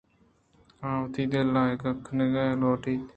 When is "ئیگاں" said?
1.63-1.95